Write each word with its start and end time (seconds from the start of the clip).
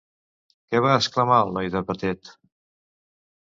Què 0.71 0.79
va 0.85 0.95
exclamar 1.01 1.37
el 1.49 1.53
noi 1.59 1.69
de 1.77 1.83
Batet? 1.91 2.33